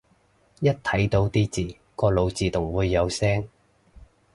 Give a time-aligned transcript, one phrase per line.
[0.61, 3.47] 一睇到啲字個腦自動會有聲